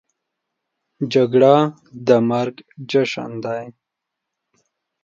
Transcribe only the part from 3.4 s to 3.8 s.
دی